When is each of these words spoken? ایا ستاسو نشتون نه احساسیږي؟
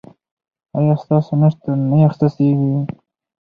ایا 0.77 0.95
ستاسو 1.03 1.31
نشتون 1.41 1.77
نه 1.89 1.97
احساسیږي؟ 2.07 2.73